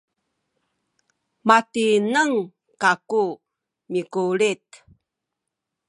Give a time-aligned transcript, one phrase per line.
[1.47, 2.35] matineng
[2.81, 3.23] kaku
[3.91, 4.63] mikulit